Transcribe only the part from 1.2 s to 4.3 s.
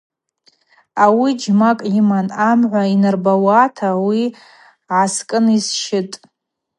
джьмакӏ йыман амгӏва йнарбауата– ауи